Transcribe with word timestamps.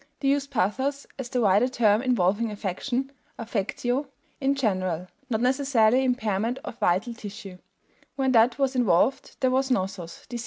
They 0.19 0.29
used 0.29 0.49
pathos 0.49 1.05
as 1.19 1.29
the 1.29 1.41
wider 1.41 1.67
term 1.67 2.01
involving 2.01 2.49
affection 2.49 3.11
(affectio) 3.37 4.07
in 4.39 4.55
general, 4.55 5.05
not 5.29 5.41
necessarily 5.41 6.03
impairment 6.03 6.57
of 6.63 6.79
vital 6.79 7.13
tissue; 7.13 7.59
when 8.15 8.31
that 8.31 8.57
was 8.57 8.75
involved 8.75 9.37
there 9.41 9.51
was 9.51 9.69
nosos, 9.69 10.27
disease. 10.27 10.39